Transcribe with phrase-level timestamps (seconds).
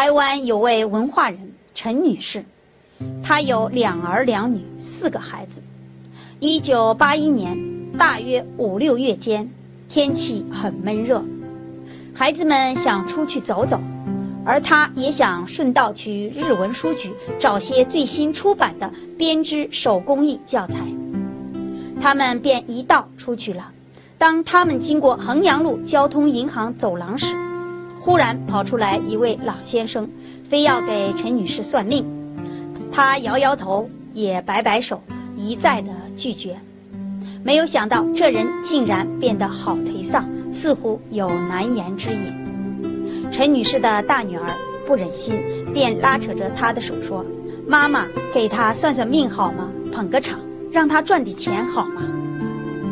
[0.00, 2.46] 台湾有位文化人陈女士，
[3.22, 5.62] 她有两儿两女四个孩子。
[6.38, 9.50] 一九八一年大约五六月间，
[9.90, 11.22] 天气很闷热，
[12.14, 13.78] 孩子们想出去走走，
[14.46, 20.76] 而她也想顺道去日文书局找些最新出版的编织手工艺教材。
[22.00, 23.72] 他们便一道出去了。
[24.16, 27.36] 当他们经过衡阳路交通银行走廊时，
[28.02, 30.08] 忽然跑出来一位老先生，
[30.48, 32.06] 非要给陈女士算命。
[32.92, 35.02] 他摇摇头，也摆摆手，
[35.36, 36.56] 一再的拒绝。
[37.42, 43.30] 没有想到，这人竟然变得好颓丧，似乎有难言之隐。
[43.30, 44.54] 陈女士的大女儿
[44.86, 45.40] 不忍心，
[45.72, 47.24] 便拉扯着她的手说
[47.68, 49.70] ：“妈妈，给他算算命好吗？
[49.92, 50.40] 捧个场，
[50.72, 52.02] 让他赚点钱好吗？”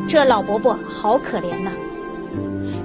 [0.06, 1.72] 这老伯伯好可怜呐。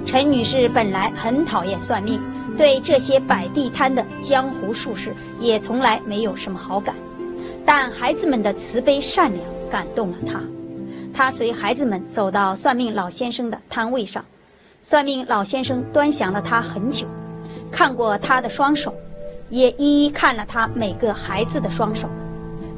[0.04, 2.20] 陈女士本来很讨厌算命，
[2.56, 6.94] 对这些摆地摊的江湖术士也从来没有什么好感。
[7.66, 10.42] 但孩子们的慈悲善良感动了她，
[11.14, 14.24] 她随孩子们走到算命老先生的摊位上。
[14.82, 17.06] 算命老先生端详了她很久，
[17.72, 18.94] 看过她的双手，
[19.48, 22.08] 也一一看了她每个孩子的双手。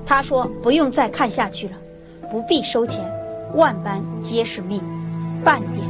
[0.06, 1.72] 他说：“不用再看下去了，
[2.30, 3.04] 不必收钱，
[3.56, 4.80] 万般皆是命，
[5.44, 5.84] 半点。”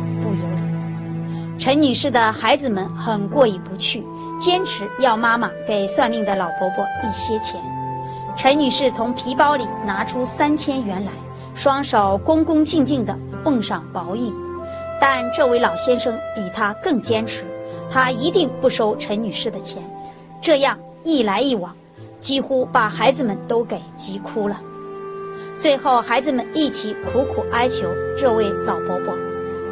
[1.58, 4.04] 陈女士的孩子们很过意不去，
[4.38, 7.60] 坚持要妈妈给算命的老婆婆一些钱。
[8.36, 11.12] 陈女士从皮包里拿出三千元来，
[11.54, 14.34] 双手恭恭敬敬地奉上薄意。
[15.00, 17.44] 但这位老先生比她更坚持，
[17.90, 19.82] 他一定不收陈女士的钱。
[20.42, 21.74] 这样一来一往，
[22.20, 24.60] 几乎把孩子们都给急哭了。
[25.58, 27.88] 最后，孩子们一起苦苦哀求
[28.20, 29.25] 这位老婆婆。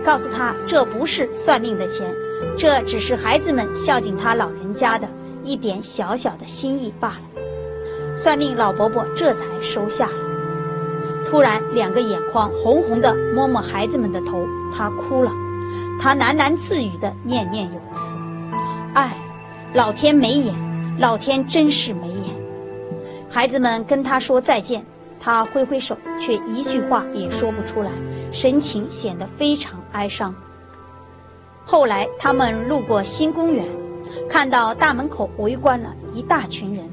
[0.05, 2.15] 告诉他，这不是算命的钱，
[2.59, 5.09] 这只是孩子们孝敬他老人家的
[5.43, 7.43] 一点小小的心意罢了。
[8.17, 10.13] 算命老伯伯这才收下了。
[11.27, 14.47] 突然，两个眼眶红红的摸摸孩子们的头，
[14.77, 15.33] 他哭了。
[16.01, 18.15] 他喃喃自语的念念有词
[18.95, 19.17] ：“哎，
[19.73, 20.55] 老天没眼，
[20.99, 22.37] 老天真是没眼。”
[23.31, 24.85] 孩子们跟他说再见，
[25.19, 27.91] 他挥挥手，却一句话也说不出来。
[28.33, 30.35] 神情显得非常哀伤。
[31.65, 33.65] 后来他们路过新公园，
[34.29, 36.91] 看到大门口围观了一大群人，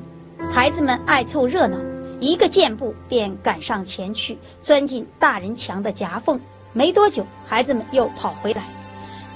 [0.50, 1.78] 孩子们爱凑热闹，
[2.20, 6.40] 一个箭步便赶上前去，钻进大人墙的夹缝。
[6.74, 8.64] 没多久，孩子们又跑回来，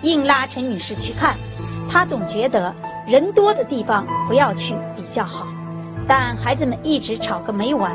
[0.01, 1.35] 硬拉陈女士去看。
[1.89, 2.73] 她总觉得
[3.07, 5.47] 人多的地方不要去比较好，
[6.07, 7.91] 但孩子们一直吵个没完，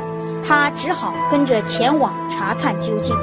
[0.47, 3.15] 她只好跟着前往查看究竟。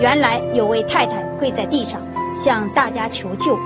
[0.00, 2.02] 原来有位太太跪在地上
[2.38, 3.58] 向大家求救，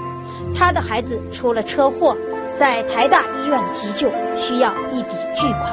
[0.54, 2.16] 她的孩子出了车祸，
[2.58, 5.72] 在台大医院急救，需要一笔巨款。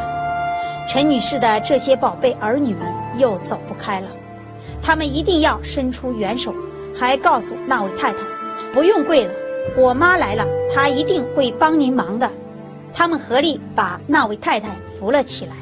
[0.87, 4.07] 陈女士的这些宝贝儿女们又走不开了，
[4.81, 6.53] 他们一定要伸出援手，
[6.97, 8.19] 还告诉那位太太
[8.73, 9.31] 不用跪了，
[9.77, 12.31] 我妈来了，她一定会帮您忙的。
[12.93, 15.55] 他们合力把那位太太扶了起来。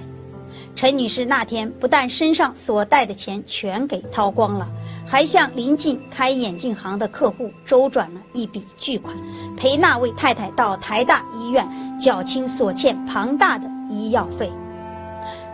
[0.76, 4.70] 陈女士那天不但身上所带的钱全给掏光了。
[5.06, 9.16] 还向临近开眼镜行的客户周转了一笔巨款，
[9.58, 14.52] 陪那位太太到台大医院缴清所欠庞大的医药费。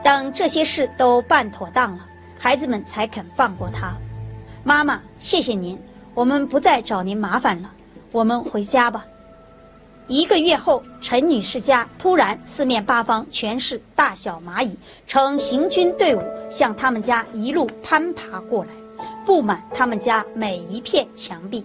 [0.04, 2.06] 等这些事都办妥当了，
[2.38, 3.98] 孩子们才肯放过他。
[4.64, 5.80] 妈妈，谢谢您，
[6.14, 7.72] 我们不再找您麻烦了，
[8.12, 9.06] 我们回家吧。
[10.08, 18.72] 一个月后，陈女士家突然四面八方全是大小蚂蚁，呈行军队伍向他们家一路攀爬过来。
[19.30, 21.64] 布满他们家每一片墙壁。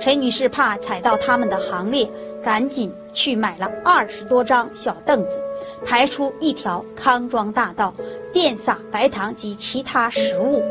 [0.00, 2.08] 陈女士怕踩到他们的行列，
[2.42, 5.42] 赶紧去买了二十多张小凳子，
[5.84, 7.92] 排出一条康庄大道，
[8.32, 10.64] 垫撒白糖及其他食物，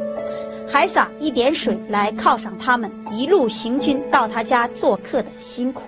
[0.67, 5.83] 还撒一点水来犒赏他们一路行军到他家做客的辛苦。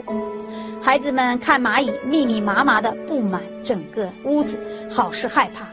[0.80, 4.60] 孩子们看蚂蚁密密麻麻的布满整个屋子，
[4.92, 5.70] 好是害怕，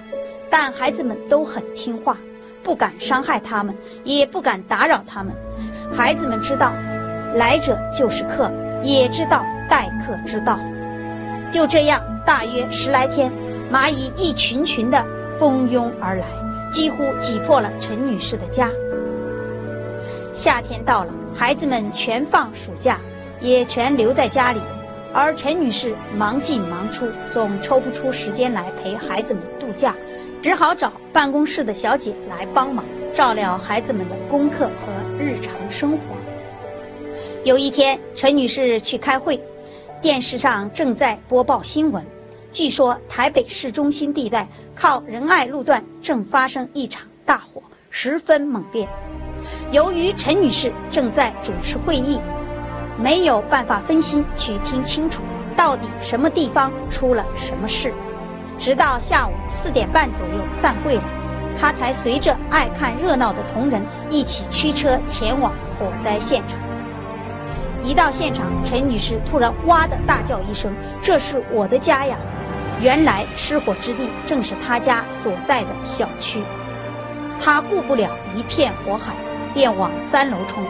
[0.48, 2.16] 但孩子们都很听话。
[2.62, 5.34] 不敢伤害他们，也不敢打扰他们。
[5.92, 6.72] 孩子们知道
[7.34, 8.50] 来者就是客，
[8.82, 10.60] 也知道待客之道。
[11.52, 13.32] 就这样，大约十来天，
[13.72, 15.04] 蚂蚁一群群的
[15.38, 16.24] 蜂拥而来，
[16.70, 18.68] 几乎挤破了陈女士的家。
[20.32, 22.98] 夏天到了，孩子们全放暑假，
[23.40, 24.60] 也全留在家里，
[25.12, 29.96] 而陈女士忙进忙出，总抽不出时间来陪孩子们度假。
[30.42, 35.98] 只好找办公室的小姐来帮忙照料孩子们的功课和日常生活。
[37.44, 39.42] 有一天，陈女士去开会，
[40.00, 42.06] 电视上正在播报新闻，
[42.52, 48.88] 据说台北市中心地带靠仁爱路段正发生一场大火，十分猛烈。
[49.70, 52.18] 由于陈女士正在主持会议，
[52.98, 55.22] 没有办法分心去听清楚
[55.54, 57.92] 到底什么地方出了什么事。
[58.60, 61.02] 直到下午四点半左右散会了，
[61.58, 66.58] 他才随着爱看热闹的同仁一起驱车前往火灾现场。
[67.82, 72.18] 一到现场，陈女士突然哇的大叫一声：“这是我的家呀！”
[72.82, 76.42] 原来失火之地正是她家所在的小区。
[77.42, 79.14] 她顾不了一片火海，
[79.54, 80.62] 便往三楼冲，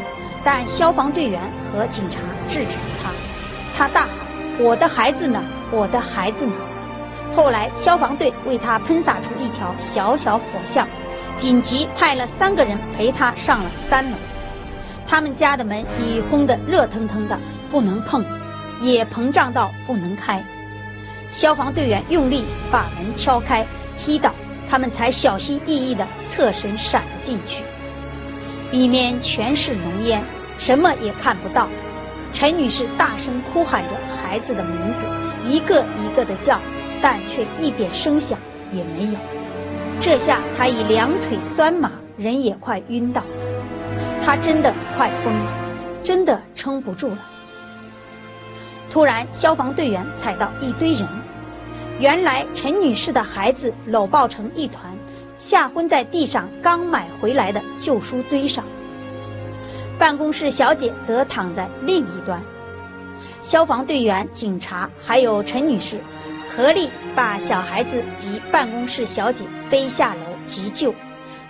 [0.44, 1.40] 但消防队员
[1.72, 3.10] 和警察制止了她。
[3.76, 4.10] 她大喊
[4.62, 5.42] ：“我的孩子呢？
[5.72, 6.52] 我的孩子呢？”
[7.34, 10.88] 后来消防队为她喷洒出一条小小火巷，
[11.36, 14.16] 紧急派了三个人陪她上了三楼。
[15.06, 17.38] 他们家的门已轰得热腾腾的，
[17.70, 18.24] 不能碰，
[18.80, 20.44] 也膨胀到不能开。
[21.32, 23.66] 消防队员用力把门敲开，
[23.96, 24.34] 踢倒，
[24.68, 27.64] 他们才小心翼翼地侧身闪了进去。
[28.70, 30.22] 里面全是浓烟，
[30.58, 31.68] 什么也看不到。
[32.32, 33.90] 陈女士大声哭喊着
[34.22, 35.06] 孩子的名字，
[35.44, 36.60] 一个一个的叫，
[37.02, 38.38] 但却一点声响
[38.72, 39.18] 也没有。
[40.00, 43.28] 这下他已两腿酸麻，人也快晕倒了。
[44.24, 45.50] 他真的快疯了，
[46.02, 47.18] 真的撑不住了。
[48.90, 51.08] 突然，消防队员踩到一堆人，
[51.98, 54.96] 原来陈女士的孩子搂抱成一团，
[55.38, 58.64] 吓昏在地上刚买回来的旧书堆上。
[59.98, 62.42] 办公室小姐则躺在另一端。
[63.42, 66.00] 消防队员、警察还有陈女士
[66.56, 70.94] 合力把小孩子及办公室小姐背下楼急救。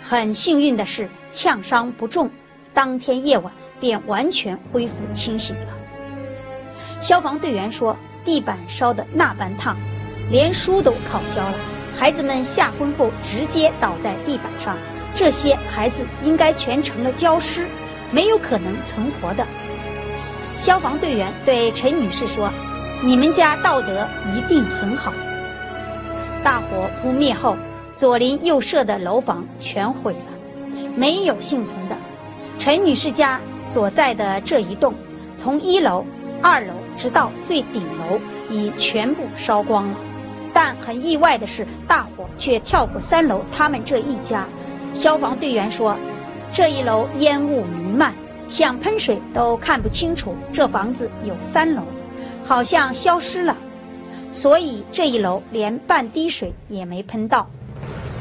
[0.02, 2.30] 很幸运的是，呛伤不重。
[2.74, 5.78] 当天夜晚便完全恢复清醒了。
[7.02, 9.76] 消防队员说，地板烧得那般烫，
[10.30, 11.54] 连书都烤焦了。
[11.96, 14.78] 孩子们吓昏后直接倒在地板上，
[15.14, 17.66] 这些孩子应该全成了焦尸，
[18.12, 19.46] 没有可能存活的。
[20.56, 22.52] 消防队员对陈女士说
[23.02, 25.12] ：“你们家道德一定很好。”
[26.42, 27.56] 大火扑灭后，
[27.94, 31.96] 左邻右舍的楼房全毁了，没有幸存的。
[32.58, 34.94] 陈女士家所在的这一栋，
[35.34, 36.04] 从一楼、
[36.42, 39.96] 二楼直到最顶楼，已全部烧光了。
[40.52, 44.48] 但很意外的是，大火却跳过三楼，他们这一家。
[44.92, 45.96] 消防队员说，
[46.52, 48.14] 这一楼烟雾弥漫，
[48.48, 50.34] 想喷水都看不清楚。
[50.52, 51.82] 这房子有三楼，
[52.44, 53.56] 好像消失了，
[54.32, 57.48] 所以这一楼连半滴水也没喷到。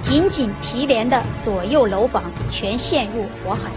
[0.02, 3.70] 紧紧毗连的左右楼房全陷入火海。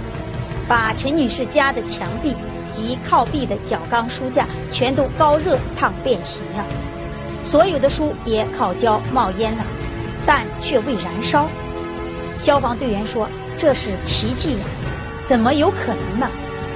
[0.68, 2.36] 把陈女士家的墙壁
[2.70, 6.64] 及靠壁的角钢书架全都高热烫变形了，
[7.44, 9.64] 所有的书也烤焦冒烟了，
[10.24, 11.48] 但却未燃烧。
[12.38, 13.28] 消防队员说
[13.58, 14.64] 这是奇迹呀，
[15.24, 16.30] 怎么有可能呢？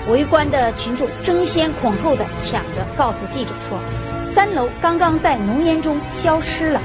[0.09, 3.79] 围观的群众争先恐后的抢着告诉记者说，
[4.27, 6.81] 三楼刚刚在浓烟中消失了，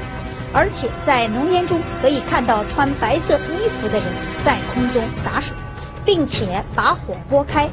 [0.52, 4.04] 而且在浓烟中可以看到穿白色衣服的人
[4.40, 5.56] 在空中洒水。
[6.04, 7.68] 并且把火拨开，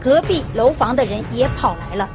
[0.00, 2.10] 隔壁楼房的人也跑来了。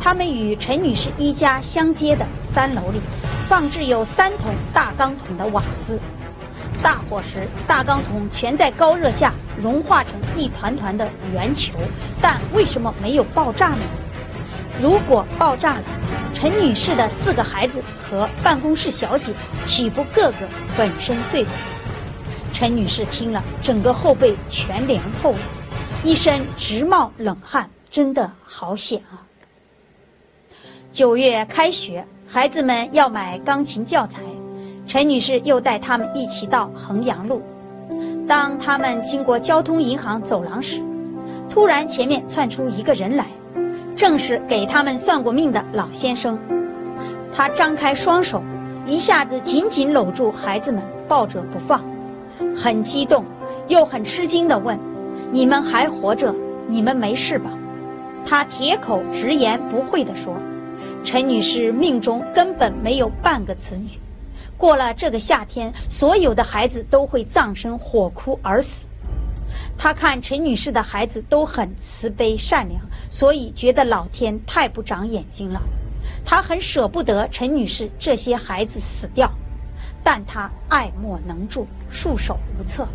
[0.00, 3.00] 他们与陈女士一家相接的三楼里，
[3.48, 5.98] 放置有三桶大钢桶的瓦斯。
[6.84, 11.74] 大火时，大钢桶全在高热下融化成一团团的圆球，
[12.20, 13.78] 但为什么没有爆炸呢？
[14.80, 15.82] 如果爆炸了，
[16.34, 19.32] 陈女士的四个孩子和办公室小姐
[19.64, 21.50] 岂不个个粉身碎骨？
[22.52, 25.38] 陈女士听了，整个后背全凉透了，
[26.04, 29.24] 一身直冒冷汗，真的好险啊！
[30.92, 34.20] 九月开学，孩子们要买钢琴教材，
[34.86, 37.42] 陈女士又带他们一起到衡阳路。
[38.26, 40.82] 当他们经过交通银行走廊时，
[41.48, 43.26] 突然前面窜出一个人来，
[43.94, 46.38] 正是给他们算过命的老先生。
[47.32, 48.42] 他张开双手，
[48.84, 51.84] 一下子紧紧搂住孩子们，抱着不放。
[52.56, 53.24] 很激动，
[53.68, 54.78] 又很吃惊的问
[55.30, 56.34] ：“你们还活着？
[56.68, 57.52] 你们没事吧？”
[58.26, 60.34] 他铁口直言不讳的说
[61.04, 64.00] ：“陈女士命中根本没有半个子女，
[64.58, 68.88] 过了这个夏天，所有的孩子都会葬身火窟而死。
[69.78, 75.62] 他看陈女士的孩子都很慈悲善良，所以觉得老天太不长眼睛了。
[76.24, 79.32] 他很舍不得陈女士这些孩子死掉。”
[80.02, 82.86] 但他爱莫能助，束手无策。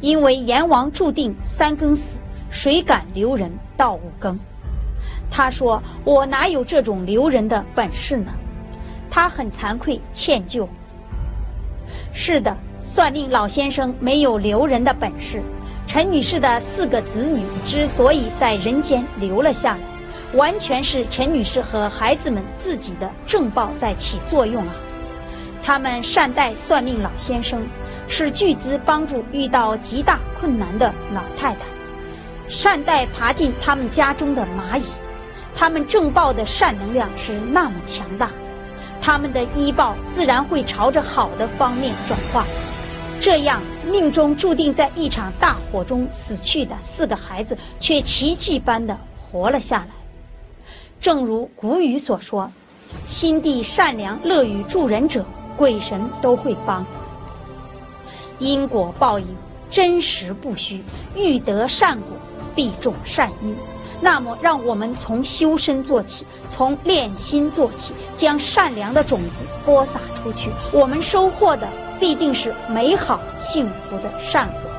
[0.00, 2.18] 因为阎王注定三更死，
[2.50, 4.38] 谁敢留人到五更？
[5.30, 8.32] 他说：“我哪有这种留人的本事呢？”
[9.10, 10.68] 他很惭愧歉疚。
[12.12, 15.42] 是的，算命老先生没有留人的本事。
[15.86, 24.74] 陈女士的四个子女之所以在人间留了下来，完全是陈女士和孩子们自己的正报在起作用啊。
[25.62, 27.66] 他们善待算命老先生，
[28.08, 31.60] 是巨资帮助遇到极大困难的老太太，
[32.48, 34.84] 善待爬进他们家中的蚂蚁。
[35.56, 38.30] 他们正报的善能量是那么强大，
[39.00, 42.46] 他们的医报自然会朝着好的方面转化。
[43.20, 48.98] 这样，命中注定在一场大火中死去的四个孩子，却奇迹般的
[49.30, 49.88] 活了下来。
[51.00, 52.50] 正如古语所说
[53.06, 55.26] ：“心地善良、乐于助人者，
[55.56, 56.86] 鬼神都会帮。”
[58.38, 59.26] 因果报应，
[59.70, 60.82] 真实不虚。
[61.14, 62.16] 欲得善果，
[62.54, 63.56] 必种善因。
[64.02, 74.60] 那么，让我们从修身做起，从练心做起，将善良的种子播撒出去，我们收获的必定是美好幸福的善果。